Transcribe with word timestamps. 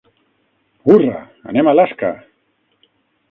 Hurra, 0.87 1.19
anem 1.51 1.69
a 1.71 1.75
Alaska! 1.77 2.11